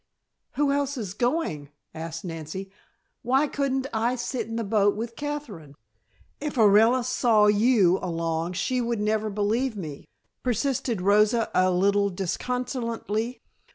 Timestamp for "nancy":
2.25-2.71